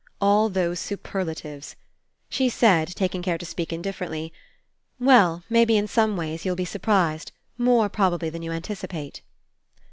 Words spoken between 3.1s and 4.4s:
care to speak indiffer ently: